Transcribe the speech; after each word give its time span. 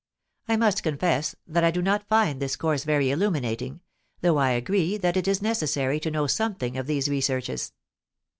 I 0.47 0.57
must 0.57 0.81
confess 0.81 1.35
that 1.45 1.63
I 1.63 1.69
do 1.69 1.79
not 1.79 2.07
find 2.07 2.41
this 2.41 2.55
course 2.55 2.85
very 2.85 3.11
illuminating, 3.11 3.81
though 4.21 4.37
I 4.39 4.49
agree 4.53 4.97
that 4.97 5.15
it 5.15 5.27
is 5.27 5.43
necessary 5.43 5.99
to 5.99 6.09
know 6.09 6.25
something 6.25 6.75
of 6.75 6.87
these 6.87 7.07
researches. 7.07 7.71